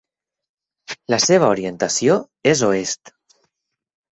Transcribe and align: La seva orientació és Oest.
La 1.13 1.19
seva 1.27 1.49
orientació 1.57 2.17
és 2.53 2.65
Oest. 2.71 3.13